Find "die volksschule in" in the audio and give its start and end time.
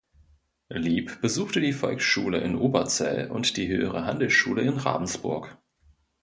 1.61-2.55